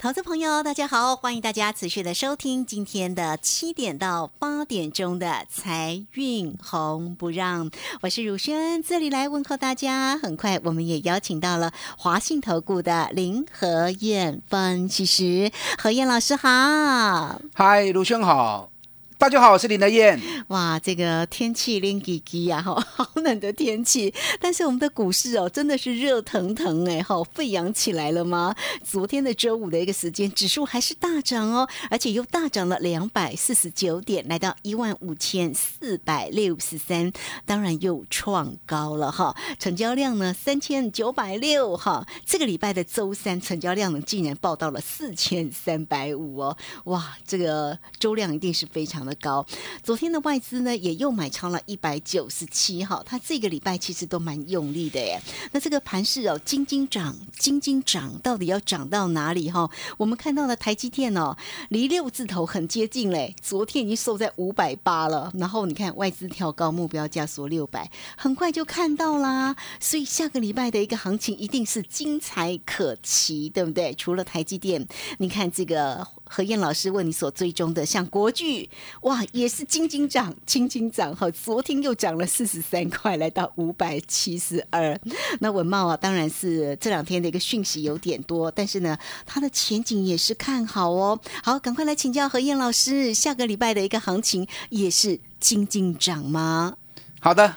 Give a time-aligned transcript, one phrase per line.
[0.00, 10.16] 投资朋友，大家好，欢迎大家持续的收听今天的七点到八点钟的财运红不让，我是汝轩，这里来问候大家。
[10.16, 18.70] 很快我们也邀请到了华信投顾的林和燕分析师，何燕老师好，嗨，汝轩好。
[19.20, 20.18] 大家好，我是林德燕。
[20.48, 24.14] 哇，这个天气冷叽叽啊，哈， 好冷的天气。
[24.40, 28.56] 但是我们的股市哦，真的是热腾腾哎，哈，沸扬起来了吗？
[28.82, 37.12] 昨天的周五的一个时间，指数还是大涨哦，而且又大涨了两百四十九点，来到一万五千四百六十三，
[37.44, 39.36] 当然又创高了哈。
[39.58, 42.06] 成交量呢，三千九百六哈。
[42.24, 49.09] 这个礼拜的周三成交量呢，竟然报到了四千三百五哦，哇，这个周量一定是非常的。
[49.16, 49.44] 高，
[49.82, 55.20] 昨天的外资呢也又买超了一百九十七号，它这个礼拜其实都蛮用力的耶。
[55.52, 59.70] 那这个盘势哦，金金涨，金金涨，到底要涨到哪里哈？
[59.96, 61.36] 我们看到了台积电哦，
[61.68, 65.32] 离六字头很接近嘞，昨天已经收在五百八了。
[65.34, 69.56] 然后你看外资调高目标价说六百，很快就看到啦。
[69.78, 73.94] 所以下个礼拜的一个行情一定是精彩可期，对不对？
[73.94, 74.86] 除了台积电，
[75.18, 76.06] 你看这个。
[76.32, 78.70] 何燕老师问你所追踪的，像国巨，
[79.00, 84.96] 哇，也是金金涨，轻轻涨哈，昨天又涨了四十三块，来到五百七十二。
[85.40, 91.18] 那文茂啊，当然是这两天的一个讯息有点多，但是呢，它的前景也是看好哦。
[91.42, 96.76] 好，赶快来请教何燕老师，下个礼拜的一个行情也是金金涨吗？
[97.18, 97.56] 好的，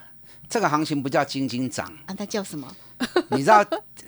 [0.49, 2.75] 这个行情不叫金金涨啊，它叫什么？
[3.29, 3.63] 你知道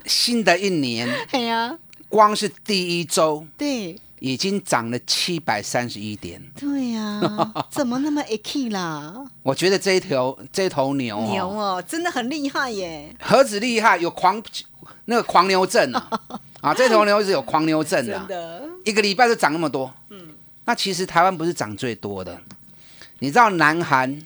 [0.08, 1.08] 新的一年？
[1.30, 1.78] 哎呀，
[2.10, 4.00] 光是第一周，对。
[4.26, 6.42] 已经涨了七百三十一点。
[6.60, 7.22] 对呀，
[7.70, 9.14] 怎么那么 A K 啦？
[9.44, 13.16] 我觉得这一头这头牛牛哦，真的很厉害耶！
[13.22, 14.42] 何止厉害，有狂
[15.06, 16.20] 那个狂牛症啊！
[16.60, 19.94] 啊，这头牛是有狂牛症的，一个礼拜就涨那么多。
[20.10, 20.30] 嗯，
[20.66, 22.36] 那其实台湾不是涨最多的。
[23.20, 24.20] 你知道南韩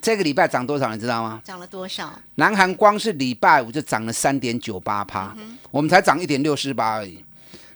[0.00, 0.94] 这个礼拜涨多少？
[0.94, 1.42] 你知道吗？
[1.44, 2.10] 涨了多少？
[2.36, 5.36] 南韩光是礼拜五就涨了三点九八趴，
[5.70, 7.22] 我们才涨一点六四八而已。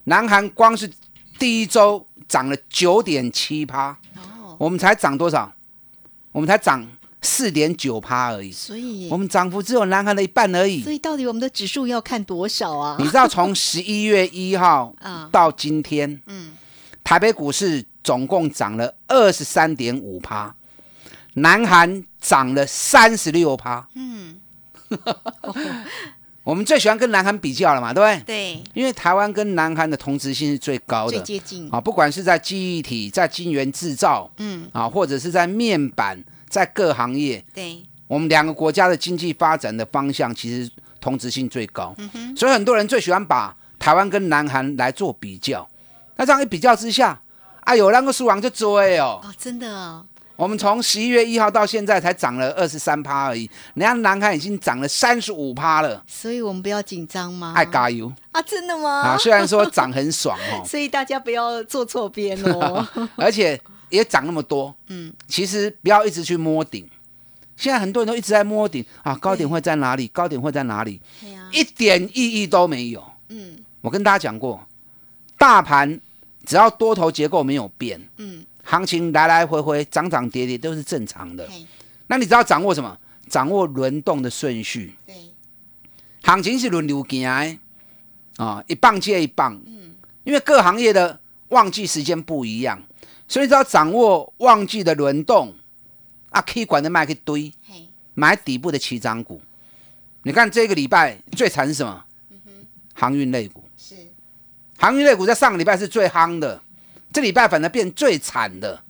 [0.05, 0.91] 南韩光是
[1.39, 5.53] 第一周涨了九点七趴，哦，我们才涨多少？
[6.33, 6.87] 我们才涨
[7.23, 10.83] 四点九趴而已，所以我们涨幅只有南韩的一半而已。
[10.83, 12.97] 所以到底我们的指数要看多少啊？
[12.99, 14.95] 你知道从 十一月一号
[15.33, 16.53] 到今天，嗯，
[17.03, 20.55] 台北股市总共涨了二十三点五趴，
[21.35, 24.41] 南韩涨了三十六趴，嗯。
[26.47, 28.25] 我们最喜欢跟南韩比较了嘛，对不对？
[28.25, 31.81] 对，因为台湾跟南韩的同质性是最高的，最接近啊。
[31.81, 40.71] 不管是在记忆体、在晶圆制造，嗯啊，或者是在面板，在各行业，对，我们两个国家的经济发展的方向其实
[41.01, 41.93] 同质性最高。
[41.99, 45.69] 嗯哼，所以很多人最喜欢把台湾跟南韩来做比较。
[46.15, 47.21] 那这样一比较之下，
[47.63, 49.21] 哎呦，那个输王就追哦。
[49.21, 50.07] 哦，真的。
[50.37, 57.55] 我们从十一月一号到现在才涨了二十三趴而已，人家南韩已经涨了三十五趴了，所以我们不要紧张吗？
[57.57, 58.43] 爱加油啊！
[58.43, 59.01] 真的吗？
[59.01, 62.87] 啊，虽然说涨很爽哦， 所以大家不要坐错边哦。
[63.17, 63.59] 而且
[63.89, 66.87] 也涨那么多，嗯，其实不要一直去摸顶。
[67.57, 70.07] 现在很多人都一直在摸顶啊，高点会在哪里？
[70.09, 71.01] 高点会在哪里？
[71.51, 73.03] 一点意义都没有。
[73.31, 74.67] 嗯，我跟大家讲过，
[75.39, 75.99] 大盘
[76.45, 78.45] 只要多头结构没有变，嗯。
[78.69, 81.49] 行情来来回回、涨涨跌跌都是正常的。
[82.09, 82.99] 那你只要掌握什么？
[83.29, 84.95] 掌握轮动的顺序。
[85.07, 85.15] 对，
[86.23, 87.27] 行情是轮流行
[88.37, 89.61] 啊，一棒接一棒。
[89.67, 91.19] 嗯，因为各行业的
[91.49, 92.83] 旺季时间不一样，
[93.27, 95.55] 所以只要掌握旺季的轮动
[96.31, 97.53] 啊，可以管的卖一堆，
[98.15, 99.41] 买底部的起涨股。
[100.23, 102.05] 你看这个礼拜最惨是什么？
[102.95, 103.95] 航运类股是，
[104.79, 106.63] 航运类股在上个礼拜是最夯的。
[107.13, 108.83] 这礼拜反而变最惨的，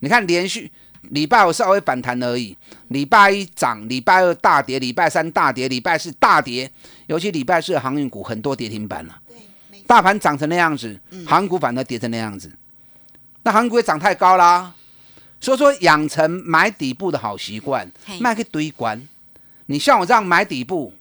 [0.00, 0.70] 你看连续
[1.10, 2.56] 礼拜五稍微反弹而已，
[2.88, 6.70] 礼拜一涨，礼拜二大跌，礼拜三大跌，礼拜四大跌，
[7.06, 9.20] 尤其礼拜四航运股很多跌停板了。
[9.86, 12.50] 大盘涨成那样子，航股反而跌成那样子，
[13.42, 14.72] 那航股也涨太高啦。
[15.38, 19.06] 所以说养成买底部的好习惯，卖个堆关。
[19.66, 20.94] 你像我这样买底部，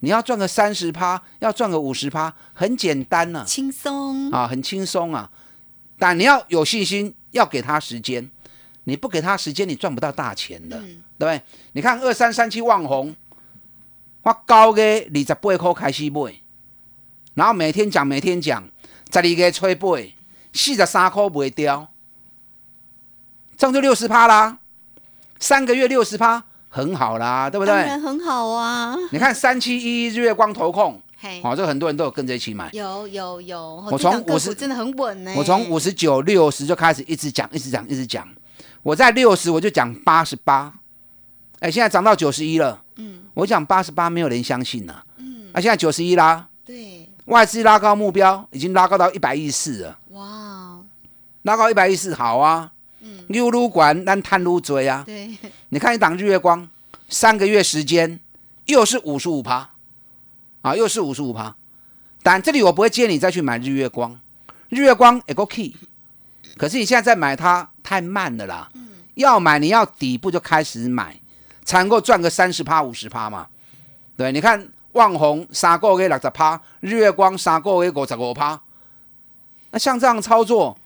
[0.00, 5.30] 你要赚个三十趴，要赚个五十趴，很简单呢、轻松，啊，很轻松啊。
[5.98, 8.30] 但你要有信心，要给他时间。
[8.88, 11.42] 你不给他时间，你赚不到大钱的，对不对？
[11.72, 13.16] 你看二三三七旺红，
[14.22, 16.32] 我高个二十八块开始买，
[17.34, 18.62] 然后每天讲，每天讲，
[19.12, 19.88] 十二个吹八，
[20.52, 21.90] 四十三块卖掉，
[23.56, 24.60] 这样就六十趴啦。
[25.40, 27.74] 三个月六十趴，很好啦，对不对？
[27.74, 28.96] 当然很好啊。
[29.10, 32.70] 你看三七一日月光投控，嘿，哦，这很多人都有跟着一起买。
[32.72, 35.32] 有有有，哦我从五十真的很稳呢。
[35.36, 38.28] 我从五十九、六十就开始一直讲，一直讲，一直讲。
[38.82, 40.72] 我在六十我就讲八十八，
[41.60, 42.82] 哎，现在涨到九十一了。
[42.96, 50.78] 嗯，我讲八十八，没有人相信呐、嗯，啊，现在九十一啦，对，外资拉高目标已经拉高到一百一四了，哇，
[51.42, 52.72] 拉高一百一四好啊。
[53.00, 55.02] 嗯，溜撸管咱探撸追啊。
[55.06, 55.30] 对，
[55.68, 56.68] 你看一档日月光，
[57.08, 58.18] 三个月时间
[58.64, 59.70] 又是五十五趴，
[60.66, 61.54] 啊，又是五十五趴。
[62.24, 64.18] 但这里我不会建议你再去买日月光，
[64.68, 65.76] 日月光也够 key，
[66.56, 68.68] 可是你现在再买它太慢了啦。
[69.14, 71.20] 要买你要底部就开始买，
[71.64, 73.46] 才能够赚个三十趴五十趴嘛。
[74.16, 78.60] 对，你看旺宏三个月六十趴，日月光三个月五十五趴。
[79.70, 80.76] 那像这样操作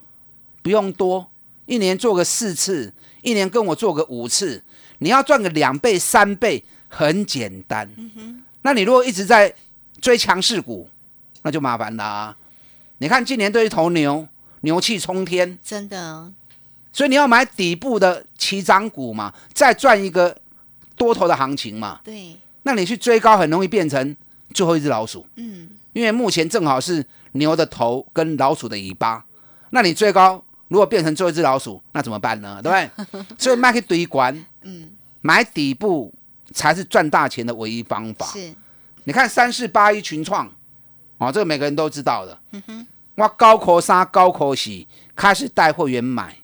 [0.60, 1.26] 不用多，
[1.64, 2.92] 一年做个四次，
[3.22, 4.62] 一年跟我做个五次，
[4.98, 7.88] 你要赚个两倍三倍很简单。
[8.60, 9.54] 那你如果一直在
[10.00, 10.88] 追强势股，
[11.43, 12.37] 那就麻烦啦、
[12.99, 14.26] 你看今年对一头牛，
[14.61, 16.32] 牛气冲天，真的，
[16.93, 20.37] 所以你要买底部的起涨股嘛，再赚一个
[20.97, 22.00] 多头的行情嘛。
[22.05, 24.17] 对，那你去追高很容易变成
[24.52, 29.25] 最后一只老鼠，嗯，因为目前正好是牛的头跟老鼠的尾巴。
[29.70, 32.61] 那你追高如果变成最后一只老鼠，那怎么办呢？
[32.62, 33.25] 对不对？
[33.38, 36.12] 所以卖去堆管，嗯，买底部
[36.52, 38.26] 才是赚大钱的唯一方法。
[38.26, 38.52] 是，
[39.05, 40.50] 你看三四八一群创，
[41.19, 42.38] 哦，这个每个人都知道的。
[43.17, 46.37] 我高口三高口喜开始带会员买，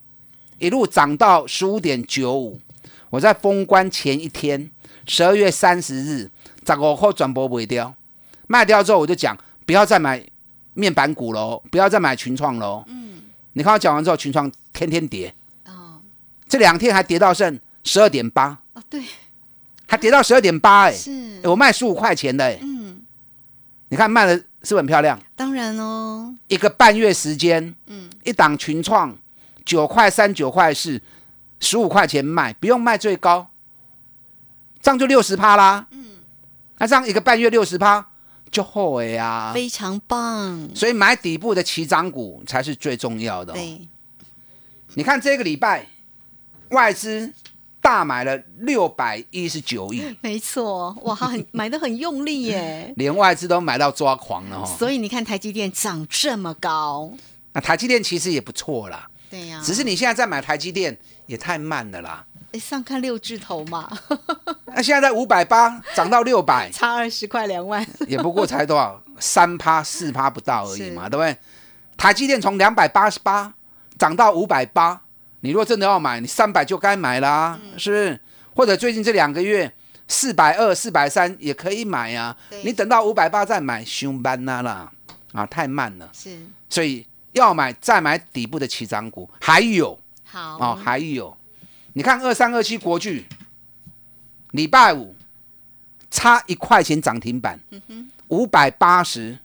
[0.59, 2.61] 一路涨到十五点九五。
[3.11, 4.71] 我在封关前一天，
[5.07, 6.31] 十二月三十日，
[6.67, 7.95] 十五号转播卖掉，
[8.47, 10.23] 卖掉之后我就讲，不要再买
[10.75, 12.85] 面板股喽，不要再买群创喽。
[12.89, 13.23] 嗯，
[13.55, 15.35] 你看我讲完之后，群创天天跌，
[15.67, 16.03] 哦，
[16.49, 19.03] 这两天还跌到剩十二点八，哦，对，
[19.87, 23.03] 还跌到十二点八，哎，是，我卖十五块钱的，哎，嗯，
[23.89, 25.19] 你看卖的是不是很漂亮？
[25.37, 29.17] 当然哦，一个半月时间，嗯，一档群创
[29.65, 31.01] 九块三、九块四，
[31.61, 33.49] 十五块钱卖，不用卖最高，
[34.81, 35.87] 这样就六十趴啦。
[35.91, 36.07] 嗯，
[36.79, 38.05] 那这样一个半月六十趴
[38.51, 39.53] 就后悔呀。
[39.55, 43.55] 非常棒，所以买底部的起涨股才是最重要的、哦。
[43.55, 43.87] 对，
[44.95, 45.87] 你看这个礼拜
[46.71, 47.33] 外资
[47.87, 54.77] 大买了六百一十九亿，没错，哇，他很 买的很用力耶，连外资都买到抓狂了哈、哦。
[54.77, 57.13] 所以你看台积电涨这么高，
[57.53, 62.25] 那台积电其实也不错啦，对呀，只是你现在在买台积电也太慢了啦。
[62.51, 63.89] 诶上看六字头嘛，
[64.75, 69.01] 那现在在五百八涨到六百， 差二十块两万，也不过才多少？
[69.21, 71.11] 三趴四趴不到而已嘛，是。
[71.11, 71.37] 对不对？
[71.97, 73.55] 台积电从两百八十八
[73.97, 75.01] 涨到五百八，
[75.41, 77.79] 你如果真的要买，你三百就该买啦，嗯。
[77.79, 77.91] 是。
[77.91, 78.21] 不是？
[78.55, 79.71] 或者最近这两个月
[80.09, 82.63] 四百二、四百三也可以买呀、对。
[82.65, 84.91] 你等到五百八再买，凶班啦啦，
[85.33, 86.09] 啊，太慢了。
[86.13, 86.39] 是。
[86.69, 89.99] 所以要买再买底部的起涨股，还有。
[90.25, 90.57] 好。
[90.59, 91.37] 哦，还有，
[91.93, 93.25] 你看二三二七国巨，
[94.53, 95.15] 礼拜五
[96.11, 97.61] 差一块钱涨停板，
[98.29, 99.39] 五百八十，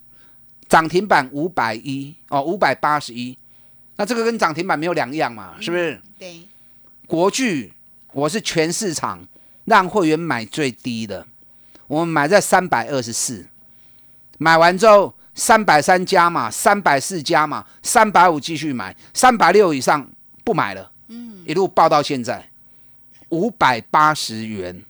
[0.70, 3.38] 涨停板五百一哦，五百八十一，
[3.98, 6.02] 那这个跟涨停板没有两样嘛，是不是？
[6.18, 6.42] 对，
[7.06, 7.72] 国巨
[8.14, 9.26] 我是全市场
[9.66, 11.28] 让会员买最低的，
[11.88, 13.46] 我们买在三百二十四，
[14.38, 20.10] 买完之后三百三加嘛，三百四加嘛，三百五继续买，三百六以上
[20.44, 22.50] 不买了，嗯，一路报到现在
[23.30, 24.84] 五百八十元，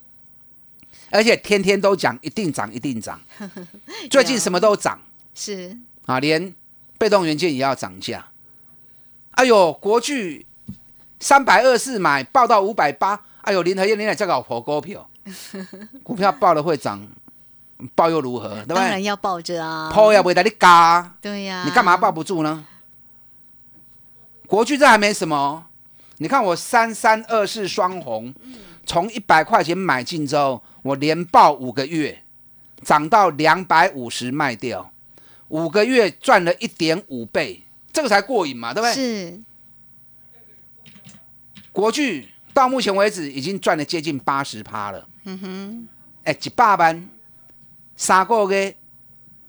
[1.09, 3.19] 而且天天都讲一定涨一定涨，
[4.09, 4.99] 最近什么都涨。
[5.35, 5.77] 是。
[6.05, 6.55] 啊，连
[6.97, 8.25] 被动元件也要涨价。
[9.31, 10.45] 哎呦，国巨
[11.19, 15.09] 三百二四买报到五百八，哎呦，林和燕你来这个破股票，
[16.03, 17.07] 股票报了会涨，
[17.95, 18.49] 报又如何？
[18.49, 18.75] 对不对？
[18.75, 22.65] 当然要抱着啊，抛也不会带你嘎，对呀，你干嘛抱不住呢？
[24.47, 25.65] 国巨这还没什么，
[26.17, 28.33] 你看我三三二四双红，
[28.85, 32.23] 从一百块钱买进之后，我连报五个月，
[32.83, 34.91] 涨到两百五十卖掉，
[35.47, 38.93] 五个月赚了一点五倍，这个才过瘾嘛，对不对？
[38.93, 39.41] 是
[41.71, 45.07] 国巨到目前为止已经赚了接近八十趴了。
[45.23, 45.87] 嗯哼，
[46.23, 47.09] 哎，几百万，
[47.95, 48.75] 三个月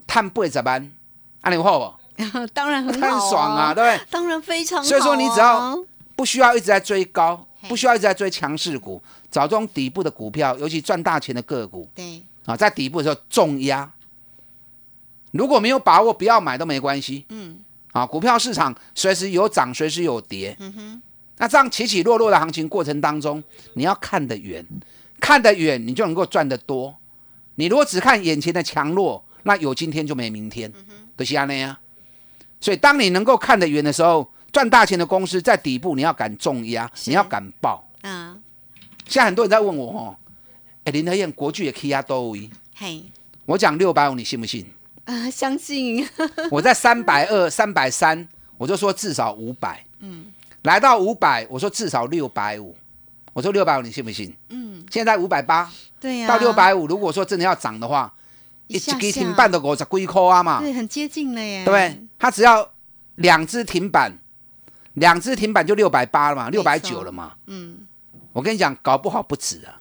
[0.06, 0.92] 探八十万，
[1.40, 2.02] 安尼有好不？
[2.52, 4.06] 当然很很、爽啊，对不对？
[4.10, 4.88] 当然非常好、啊。
[4.88, 5.76] 所以说你只要
[6.14, 13.90] 不需要一直在追高，不需要一直在追强势股，找这种底部的股票，尤其赚大钱的个股对啊，在底部的时候重压。
[15.32, 17.24] 如果没有把握，不要买都没关系。
[17.30, 17.58] 嗯
[17.92, 20.56] 啊，股票市场随时有涨，随时有跌。
[20.58, 21.02] 嗯哼，
[21.38, 23.42] 那这样起起落落的行情过程当中，
[23.74, 24.66] 你要看得远，
[25.20, 26.94] 看得远，你就能够赚得多。
[27.56, 30.72] 你如果只看眼前的强弱，那有今天就没明天，
[31.16, 31.76] 可惜啊那样。
[32.60, 37.86] 所以，当你能够看得远的时候，赚大钱的公司在底部，你要敢重压，你要敢爆。
[38.00, 38.38] 啊，
[39.06, 40.16] 现在很多人在问我哦，
[40.84, 43.04] 哎，林德燕国巨也 K 压多位，嘿
[43.44, 44.64] 我讲六百五，你信不信？
[45.04, 46.08] 啊，相信
[46.50, 49.84] 我在三百二、三百三，我就说至少五百。
[50.00, 50.32] 嗯
[50.62, 52.76] 来到五百，我说至少六百五。
[53.32, 54.32] 我说六百五，你信不信？
[54.50, 55.68] 嗯，现在五百八
[55.98, 58.14] 对呀、到六，百五，如果说真的要涨的话，
[58.68, 62.06] 一下支下停板的五十几块啊嘛，对对，很接近了耶，不对？
[62.16, 62.70] 它只要
[63.16, 64.16] 两只停板，
[64.94, 67.32] 两只停板就六百八了嘛，六百九了嘛。
[67.46, 67.78] 嗯，
[68.32, 69.80] 我跟你讲，搞不好不止啊。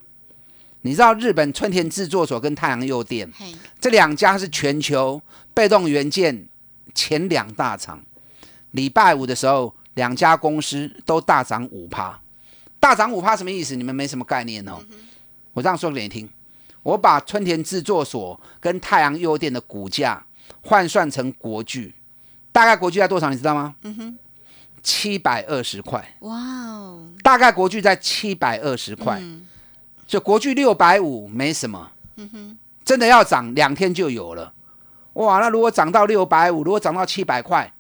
[0.82, 3.32] 你知道日本春田制作所跟太阳诱电，
[3.80, 5.22] 这两家是全球
[5.54, 6.48] 被动元件
[6.94, 8.04] 前两大厂。
[8.72, 12.20] 礼拜五的时候，两家公司都大涨五趴。
[12.80, 13.76] 大涨五趴什么意思？
[13.76, 14.80] 你们没什么概念哦。
[15.54, 16.28] 我这样说给你听，
[16.82, 20.26] 我把春田制作所跟太阳诱电的股价
[20.62, 21.94] 换算成国巨，
[22.52, 23.30] 大概国巨在多少？
[23.30, 23.76] 你知道吗？
[23.84, 24.20] 嗯哼，
[24.82, 26.16] 七百二十块。
[26.22, 29.46] 哇哦，大概国巨在七百二十块，嗯
[30.12, 31.90] 所以国巨六百五没什么。
[32.84, 34.52] 真的要涨两天就有了。
[35.14, 37.74] 哇，那如果涨到六百五，如果涨到七百块，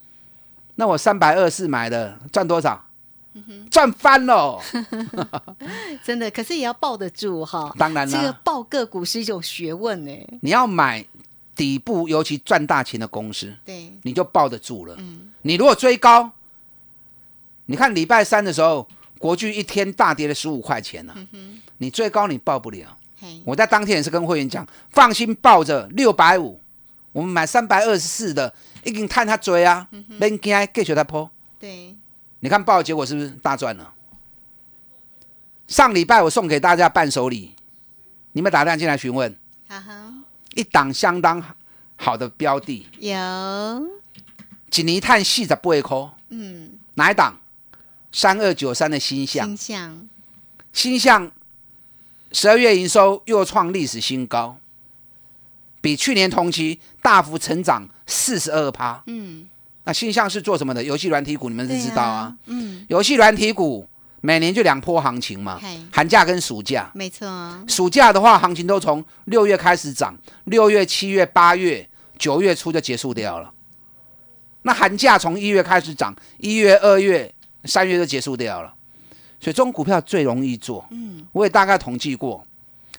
[0.75, 2.85] 那我三百二四买的赚多少？
[3.69, 4.61] 赚翻了。
[6.05, 7.75] 真的，可是也要抱得住哈。
[7.77, 10.11] 当然了这个啦，抱个股是一种学问呢。
[10.41, 11.05] 你要买
[11.53, 14.95] 底部，尤其赚大钱的公司，对，你就抱得住了。
[14.97, 16.31] 嗯你如果追高，
[17.65, 18.87] 你看礼拜三的时候，
[19.19, 21.13] 国巨一天大跌了十五块钱呢、
[21.81, 22.95] 你最高你报不了。
[23.43, 26.61] 我在当天也是跟会员讲，放心抱着六百五，
[27.11, 29.87] 我们买三百二十四的，已经探他追啊，
[30.19, 31.29] 免惊，继续他破。
[31.59, 31.95] 对，
[32.39, 33.93] 你看报的结果是不是大赚了？
[35.67, 37.55] 上礼拜我送给大家伴手礼，
[38.33, 39.35] 你们打电话进来询问，
[39.67, 40.13] 哈哈，
[40.53, 41.43] 一档相当
[41.95, 43.11] 好的标的，有，
[44.75, 45.97] 一年探四十八块，
[46.29, 47.39] 嗯，哪一档？
[48.11, 50.09] 三二九三的星象，星象，
[50.73, 51.31] 新项
[52.31, 54.57] 十二月营收又创历史新高，
[55.81, 59.03] 比去年同期大幅成长四十二趴。
[59.07, 59.47] 嗯，
[59.83, 60.83] 那新象是做什么的？
[60.83, 63.87] 游戏软体股，你们对是知道啊。，嗯，游戏软体股
[64.21, 65.59] 每年就两波行情嘛，
[65.91, 66.89] 寒假跟暑假。
[66.93, 73.51] 没错啊，暑假的话，行情都从六月开始涨，六月、七月、八月、九月初就结束掉了。
[74.61, 77.33] 那寒假从一月开始涨，一月、二月、
[77.65, 78.73] 三月就结束掉了。
[79.41, 80.87] 所以这种股票最容易做。
[80.91, 82.45] 嗯，我也大概统计过，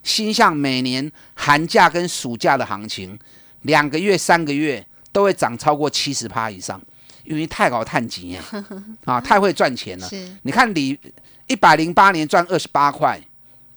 [0.03, 3.17] 新向每年寒假跟暑假的行情，
[3.63, 6.83] 两个月、三个月都会涨超过七十趴以上，
[7.23, 8.43] 因为太搞探级呀，
[9.07, 10.09] 啊，太会赚钱了。
[10.09, 10.99] 是，你看你
[11.47, 13.21] 一百零八年赚二十八块，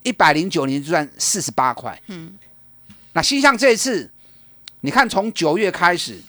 [0.01, 2.01] 一百零九年赚四十八块。
[2.07, 2.35] 嗯，
[3.13, 4.09] 那新向这一次，
[4.81, 6.19] 你看从九月开始，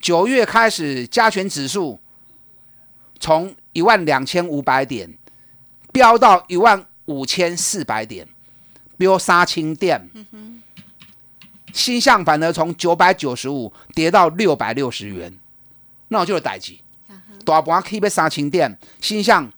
[0.00, 2.00] 九月开始加权指数
[3.20, 5.08] 从一万两千五百点
[5.92, 8.26] 飙到一万五千四百点，
[8.96, 10.08] 飙杀青店。
[11.72, 15.32] 新向反而从九百九十五跌到六百六十元，
[16.08, 16.74] 那我就有代志。
[17.44, 19.50] 大盘起要三千点，新向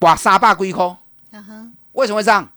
[0.00, 0.96] 哇三百几块，
[1.92, 2.48] 为什么会这样？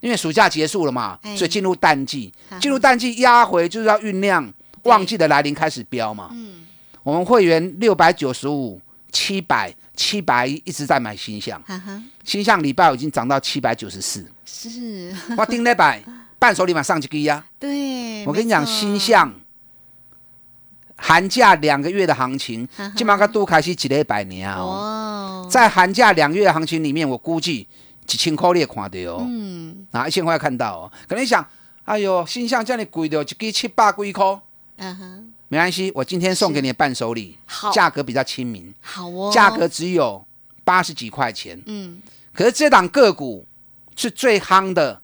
[0.00, 4.52] 因为暑假结束了嘛，哎所以进入淡季啊，进入淡季压回就是要酝酿
[4.84, 6.28] 旺季的来临开始飙嘛。
[6.32, 6.66] 嗯，
[7.02, 16.02] 我们会员六百九十五、七百、七百一直在买新向，哈哈，新象礼拜五已经涨到七百九十四，是，我顶礼拜
[16.38, 17.44] 伴手礼马上一支呀。
[17.58, 19.32] 对，我跟你讲，新象
[20.96, 24.62] 寒假两个月的行情今嘛个都开始一礼拜年哦。
[24.62, 27.66] 哦，在寒假两个月的行情里面，我估计
[28.04, 30.92] 一千块你也看到哦，嗯，啊，一千块看到哦。
[31.08, 31.46] 可能你想，
[31.84, 34.40] 哎呦，新象这样贵的，一支七百几块，
[34.76, 40.26] 嗯哼，没关系，我今天送给你的伴手礼，好，价格比较亲民，好哦，价格，只有
[40.64, 41.60] 八十几块钱。
[41.66, 42.00] 嗯，
[42.32, 43.46] 可是这档个股
[43.94, 45.00] 是最夯的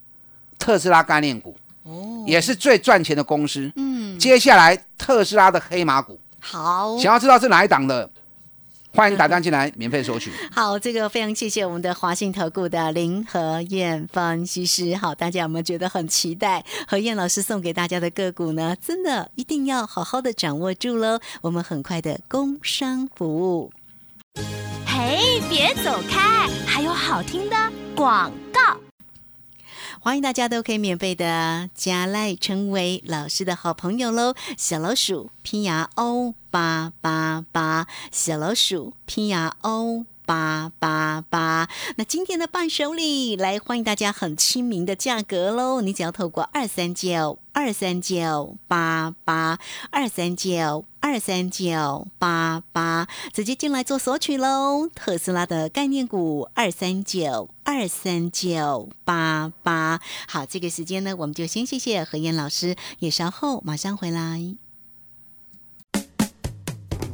[0.59, 3.71] 特斯拉概念股，哦，也是最赚钱的公司。
[3.77, 8.09] 嗯，接下来特斯拉的黑马股，好，想要知道是哪一档的，
[8.95, 10.31] 欢迎打单进来，免费索取。
[10.53, 14.95] 好，这个非常谢谢我们的华信投顾的林和燕分析师。
[14.95, 18.75] 好，大家有没有觉得很期待何燕老师送给大家的个股呢？
[18.85, 21.19] 真的一定要好好的掌握住喽！
[21.41, 23.71] 我们很快的工商服务。
[24.85, 27.55] 嘿，别走开，还有好听的
[27.95, 28.42] 广告。
[30.05, 34.35] 欢迎大家都可以免费的加赖，成为老师的好朋友喽！
[34.57, 41.69] 小老鼠拼牙 O 八八八，小老鼠拼牙 O 八八八。
[41.97, 45.81] 那今天的伴手礼，来欢迎大家很亲民的价格喽！
[45.81, 49.59] 你只要透过二三九二三九八八
[49.91, 50.85] 二三九。
[51.05, 54.87] 二三九八八，直接进来做索取喽！
[54.95, 59.99] 特斯拉的概念股二三九二三九八八。
[60.29, 64.55] 好，这个时间呢，我们就先谢谢何燕老师，也稍后马上回来。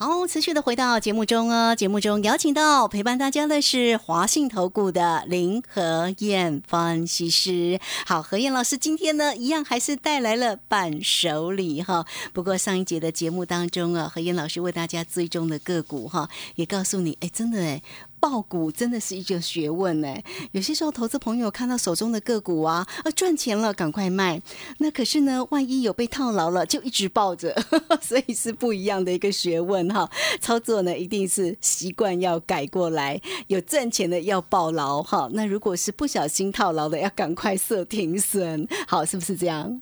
[0.00, 1.74] 好，持续的回到节目中哦。
[1.74, 7.80] 节目中邀请到陪伴大家的是华信投顾的林和燕分析师。
[8.06, 12.06] 好，何燕老师今天呢，一样还是带来了伴手礼哈。
[12.32, 17.82] 不过上一节的节目当中啊，何燕老师为大家追踪的个股哈，也告诉你，哎，真的哎。
[18.20, 20.16] 爆股真的是一个学问呢。
[20.52, 24.40] 有些时候，投资朋友看到手中的个股啊，啊赚钱了，赶快卖。
[24.78, 27.54] 那可是呢，万一有被套牢了，就一直抱着，
[28.02, 30.10] 所以是不一样的一个学问哈。
[30.40, 35.28] 操作呢，一定是习惯要改过来，有赚钱的要抱牢哈。
[35.32, 38.66] 那如果是不小心套牢的，要赶快设停损。
[38.86, 39.80] 好，是不是这样？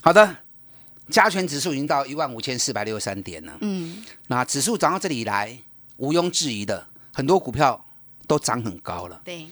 [0.00, 0.36] 好的，
[1.08, 3.56] 加权指数已经到一万五千四百六十三点了。
[3.60, 5.58] 嗯，那指数涨到这里来，
[5.98, 6.89] 毋庸置疑的。
[7.20, 7.84] 很多股票
[8.26, 9.46] 都涨很高了，对，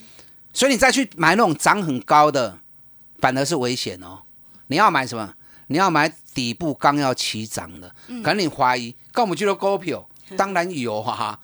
[0.54, 2.59] 所以你再去买那种涨很高的，
[3.18, 4.20] 反而是危险哦。
[4.68, 5.35] 你要买什么？
[5.66, 11.38] 你要买底部刚要起涨的，可能你怀疑，跟我们去的股票，当然有哈。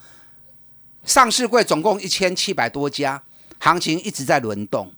[1.05, 3.23] 上市柜总共一千七百多家，
[3.59, 4.91] 行情一直在轮动，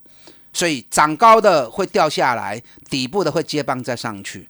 [0.53, 4.49] 所以涨高的会掉下来，底部的会接棒再上去。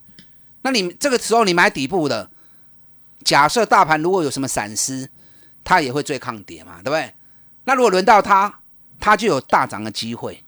[0.61, 2.29] 那你这个时候你买底部的，
[3.25, 5.09] 假设大盘如果有什么闪失。
[5.67, 7.13] 它也会最抗跌嘛，对不对？
[7.65, 8.61] 那如果轮到它，
[9.01, 10.41] 它就有大涨的机会。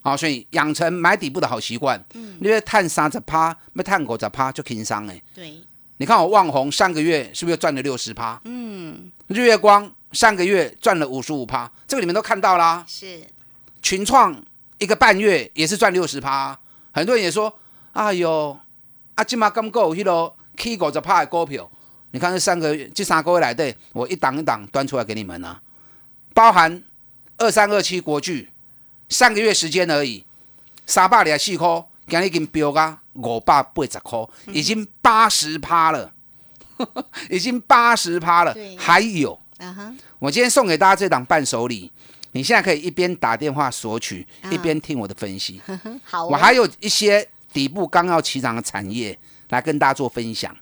[0.00, 2.02] 好，所以养成买底部的好习惯。
[2.14, 5.22] 嗯，因为探三十趴，没探五十趴就轻伤哎。
[5.34, 5.62] 对，
[5.98, 8.40] 你看我望红上个月是不是赚了六十趴？
[8.44, 12.82] 嗯，日月光上个月赚了五十五趴，这个你们都看到啦。
[12.88, 13.20] 是，
[13.82, 14.42] 群创
[14.78, 16.58] 一个半月也是赚六十趴。
[16.92, 17.52] 很多人也说，
[17.92, 18.58] 哎呦，
[19.14, 21.70] 啊，今嘛刚够迄个 K 五十趴的股票。
[22.10, 25.60] 你看这三个月，这三个月来的，我一档一档端出来给你们啊，
[26.32, 26.82] 包含
[27.36, 28.48] 二三二七国巨，
[29.08, 30.24] 上个月时间而已，
[30.86, 34.18] 三百零四块，今日已经飙到五百八十块，
[34.52, 36.12] 已经八十趴了，
[37.28, 39.38] 已经八十趴了，还有，
[40.18, 41.92] 我今天送给大家这档伴手礼，
[42.32, 45.60] 你现在可以一边打电话索取，一边听我的分析。
[46.04, 49.18] 好，我还有一些底部刚要起涨的产业
[49.50, 50.56] 来跟大家做分享。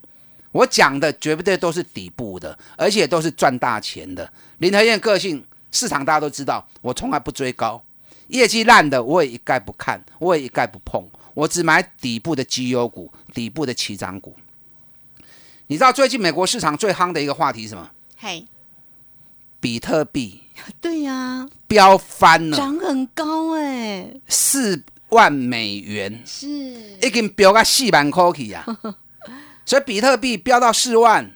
[0.57, 4.33] 我讲的绝对都是底部的，而且都是赚大钱的。
[4.59, 7.85] 林和燕个性，市场大家都知道，我从来不追高，
[8.29, 14.35] 业绩烂的我也一概不看，我也一概不碰，我只买底部的绩优股、底部的起涨股。
[15.67, 17.91] 你知道最近美国市场最夯的一个话题是什么？
[18.17, 18.47] 嘿，
[19.61, 20.41] 比特币。
[20.81, 26.49] 对呀，飙翻了，涨很高哎，四万美元是，
[27.03, 28.65] 已经飙到四万块去啊。
[29.67, 31.31] 所以比特币飙到四万，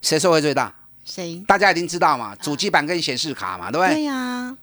[0.00, 0.72] 谁受惠最大？
[1.04, 1.42] 谁？
[1.48, 3.94] 大家已经知道嘛，主机板跟显示卡嘛，对不对？
[3.94, 4.56] 对呀。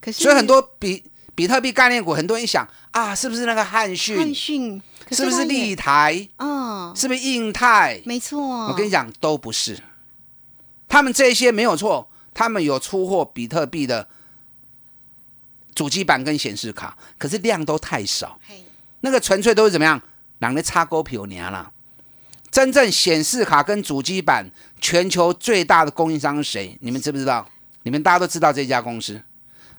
[0.00, 1.02] 可是，所以很多比
[1.34, 4.16] 比特币概念股，很多人想啊，是不是那个汉讯？
[4.18, 6.28] 汉讯是不是立台？
[6.38, 8.00] 嗯，是不是印泰？
[8.04, 8.40] 没错。
[8.66, 9.78] 我跟你讲，都不是。
[10.88, 14.06] 他们这些没有错，他们有出货比特币的
[15.74, 18.38] 主机板跟显示卡，可是量都太少。
[19.00, 20.00] 那个纯粹都是怎么样？
[20.40, 21.72] 两个插钩皮有娘了。
[22.52, 24.44] 真正显示卡跟主机板
[24.78, 26.76] 全球最大的供应商是谁？
[26.82, 27.48] 你们知不知道？
[27.84, 29.20] 你们大家都知道这家公司，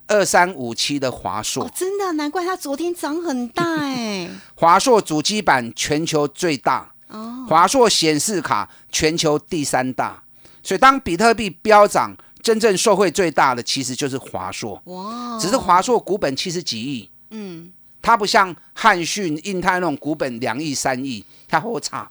[0.07, 1.63] 二三五七的华硕。
[1.63, 4.27] 哦，真的，难怪它昨天涨很大 哎。
[4.55, 10.23] 华硕主机板全球最大，哦，华硕显示卡全球第三大，
[10.63, 14.81] 所以当比特币飙涨，真正受惠最大的其实就是华硕。
[14.85, 22.09] 哇，只是华硕股本七十几亿，嗯，它不像汉讯、印泰那种股本两亿、三亿，它好差。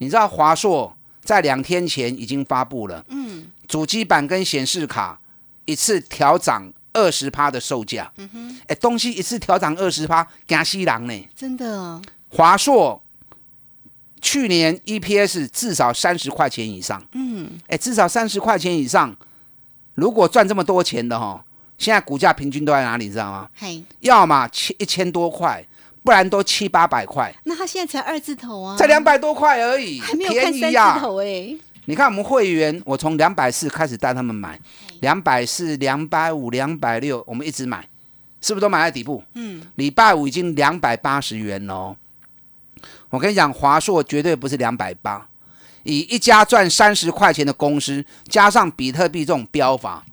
[0.00, 5.20] 你知道华硕在两天前已经发布了，嗯，主机板跟显示卡
[5.66, 11.28] 一次调涨二十趴的售价，嗯哼，哎，东西一次调涨二十趴，惊死人呢。
[11.36, 13.02] 真的，华硕
[14.22, 19.14] 去年 EPS 至少三十块钱以上，嗯，哎，至少三十块钱以上，
[19.94, 21.44] 如果赚这么多钱的哈，
[21.76, 23.48] 现在股价平均都在哪里，你知道吗？
[23.54, 25.62] 嘿，要么千一千多块，
[26.02, 34.58] 不然都七八百块，那他现在才二字头啊，才两百多块而已，还没有看三便宜呀、字头哎，你看我们会员，我从两百四开始带他们买，
[35.00, 37.86] 两百四、两百五、两百六，我们一直买，
[38.40, 39.22] 是不是都买在底部？
[39.34, 41.96] 嗯，礼拜五已经两百八十元喽。
[43.10, 45.26] 我跟你讲，华硕绝对不是两百八，
[45.82, 50.04] 以一家赚三十块钱的公司，加上比特币这种标法，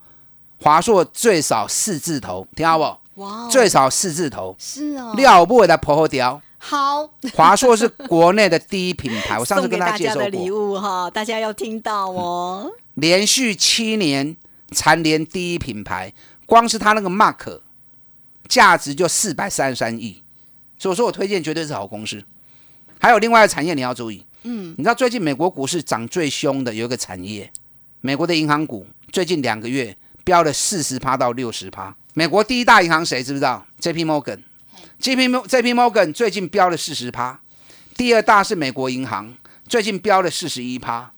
[0.60, 3.07] 华硕最少四字头，听好不？
[3.49, 6.41] 最少四字头，是哦，料不会来破后雕。
[6.60, 10.27] 好，华硕是国内的第一品牌， 我上次跟大大家介绍过。
[10.27, 14.36] 礼物哈，大家要听到哦，连续七年
[14.71, 16.12] 蝉联第一品牌，
[16.45, 17.62] 光是它那个 Mark
[18.47, 20.23] 价值就四百三十三亿，
[20.77, 22.23] 所以我说我推荐绝对是好公司。
[22.99, 27.51] 还有另外的产业你要注意，嗯，你知道最近美国股市涨最凶的有一个产业，
[28.01, 31.95] 美国的银行股最近两个月飙了四十趴到六十趴。
[32.17, 34.03] 美国第一大银行谁知不知道？J.P.
[34.03, 34.39] Morgan。
[34.97, 35.27] J.P.
[35.47, 35.71] J.P.
[35.75, 37.39] Morgan 最近飙了四十趴，
[37.95, 39.32] 第二大是美国银行，
[39.67, 41.12] 最近飙了四十一趴，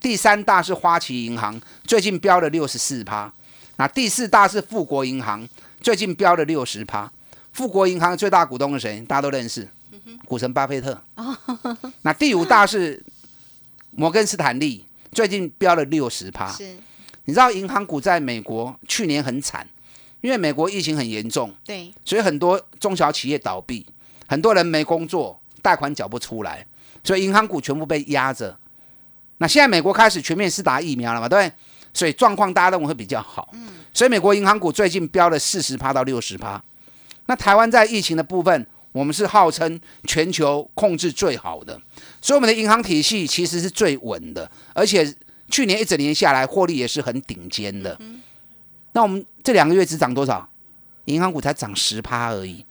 [0.00, 3.32] 第三大是花旗银行，最近飙了六十四趴，
[3.78, 5.44] 那第四大是富国银行，
[5.80, 7.10] 最近飙了六十趴。
[7.52, 9.00] 富国银行最大股东是谁？
[9.00, 9.68] 大家都认识，
[10.24, 10.96] 股神巴菲特。
[12.02, 13.02] 那第五大是
[13.90, 16.48] 摩根斯坦利，最近飙了六十趴。
[16.52, 16.76] 是
[17.24, 19.66] 你知道银行股在美国去年很惨，
[20.24, 23.84] 因为美国疫情很严重，对，所以很多中小企业倒闭，
[24.26, 26.66] 很多人没工作，贷款缴不出来，
[27.04, 28.58] 所以银行股全部被压着。
[29.36, 31.52] 那现在美国开始全面施打疫苗了嘛，对？
[31.92, 33.52] 所以状况大家认为会比较好。
[33.92, 36.64] 所以美国银行股最近飙了四十趴到六十趴。
[37.26, 41.78] 那台湾在疫情的部分，我们是号称全球控制最好的，
[42.22, 45.14] 所以我们的银行体系其实是最稳的，而且
[45.50, 48.00] 去年一整年下来获利也是很顶尖的。
[48.94, 50.48] 那我们这两个月只涨多少？
[51.04, 52.64] 银行股才涨十趴而已。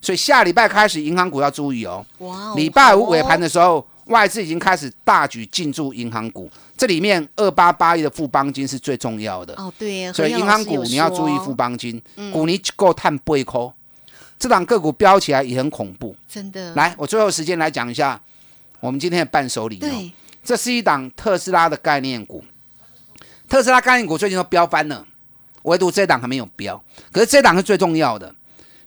[0.00, 2.04] 所以下礼拜开始，银行股要注意哦。
[2.18, 9.54] 哇哦，礼拜五尾盘的的时候，外资已经开始大举进驻银行股，这里面二八八一的富邦金是最重要的。
[9.54, 12.00] 哦，对，所以银行股你要注意富富，邦金，
[12.32, 13.72] 股你够探背抠，
[14.38, 16.14] 这档个股飙起来也很恐怖。
[16.28, 18.20] 真的，来，我最后时间来讲一下
[18.80, 19.80] 我们今天的伴手礼、哦。
[19.80, 20.12] 对，
[20.44, 22.44] 这是一档特斯拉的概念股，
[23.48, 25.06] 特斯拉概念股最近都飙翻了，
[25.64, 26.82] 唯独这档还没有标。
[27.12, 28.34] 可是这档是最重要的，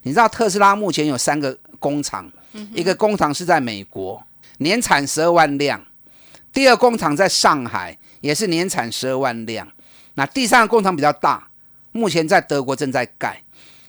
[0.02, 2.28] 你知道特斯拉目前有三个工厂，
[2.74, 4.20] 一个工厂是在美国，
[4.58, 5.78] 年产十二万辆；
[6.52, 9.68] 第二工厂在上海，也是年产十二万辆。
[10.14, 11.48] 那第三个工厂比较大，
[11.92, 13.42] 目前在德国正在盖。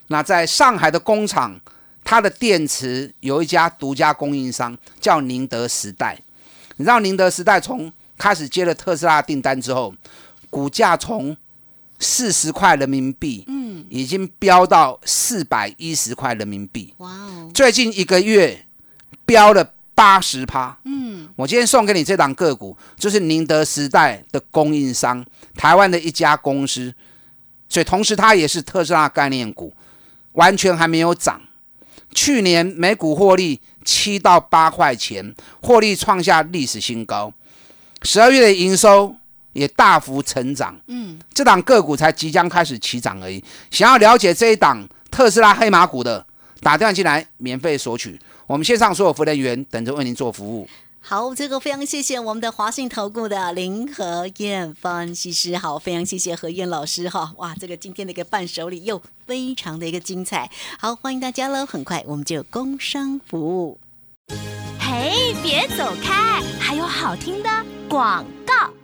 [0.08, 1.58] 那在上海的工厂，
[2.04, 6.18] 它的电池有一家独家供应商叫宁德时代。
[6.76, 9.94] 你知道宁德时代从开始接了特斯拉订单之后，
[10.48, 11.36] 股价从
[12.00, 16.94] 四十块人民币，嗯，已经飙到四百一十块人民币。
[16.96, 18.66] 哇哦，最近一个月
[19.26, 20.76] 飙了八十趴。
[20.84, 26.92] 嗯，我今天送给你这档个股，就是宁德时代的供应商，台湾的一家公司，
[27.68, 29.72] 所以同时它也是特斯拉概念股，
[30.32, 31.40] 完全还没有涨。
[32.14, 37.32] 去年每股获利七到八块钱，获利创下历史新高。
[38.02, 39.14] 十二月的营收
[39.52, 40.78] 也大幅成长。
[40.86, 43.42] 嗯，这档个股才即将开始起涨而已。
[43.70, 46.24] 想要了解这一档特斯拉黑马股的，
[46.60, 48.18] 打电话进来免费索取。
[48.46, 50.68] 我们线上所有服务人员等着为您做服务。
[51.02, 63.80] 好，这个非常谢谢我们的华信投顾的林和燕分析师，好，非常谢谢何燕老师哈，哇，这个今天的一个伴手礼又非常的一个精彩，好，欢迎大家喽，很快我们就有工商服务。
[64.78, 67.48] 嘿，别走开，还有好听的
[67.88, 68.79] 广告。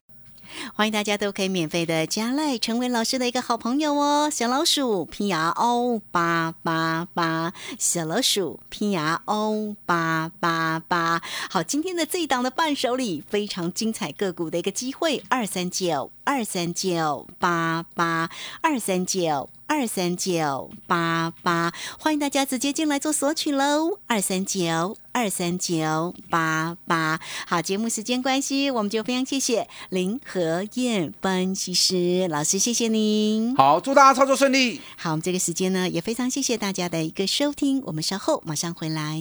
[0.74, 4.29] 欢迎大家都可以免费的加赖，成为老师的一个好朋友哦。
[4.31, 11.22] 小老鼠拼牙哦八八八，小老鼠拼牙哦八八八。
[11.48, 18.28] 好，今天的这一档的伴手礼非常精彩个股的一个机会，二三九二三九八八
[18.60, 19.48] 二三九。
[19.68, 27.18] 二三九八八，欢迎大家直接进来做索取喽，二三九二三九八八。
[27.48, 33.56] 好，节目时间关系，我们就非常谢谢林和燕分析师老师，谢谢您。
[33.56, 34.80] 好，祝大家操作顺利。
[34.96, 39.20] 好，我们这个时间呢，也非常谢谢大家的一个收听，我们稍后马上回来。